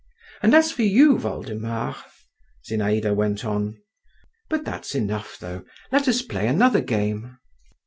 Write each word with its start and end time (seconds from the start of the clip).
"And 0.41 0.55
as 0.55 0.71
for 0.71 0.81
you, 0.81 1.19
Voldemar,…" 1.19 1.95
Zinaïda 2.67 3.13
went 3.13 3.45
on, 3.45 3.77
"but 4.49 4.65
that's 4.65 4.95
enough, 4.95 5.37
though; 5.37 5.63
let 5.91 6.07
us 6.07 6.23
play 6.23 6.47
another 6.47 6.81
game." 6.81 7.37